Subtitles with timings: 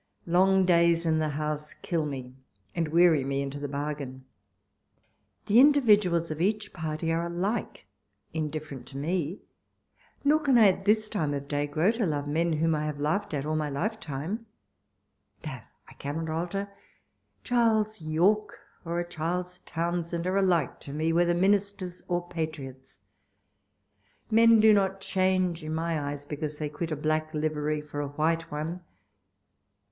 [0.25, 2.33] Long days in the House kill me,
[2.73, 4.25] and weary me into the bargain.
[5.45, 7.85] The individuals of each party are alike
[8.33, 9.43] indifferent to me;
[10.23, 12.99] nor can I at this time of day grow to love men whom I have
[12.99, 14.47] laughed at all my lifetime—
[15.45, 16.69] no, I cannot alter—
[17.43, 23.01] Charles Yorke or a Charles Townshend are alike to me, whether ministers or patriots.
[24.31, 28.07] Men do not change in my eyes, because they quit a black livery for a
[28.07, 28.81] white one.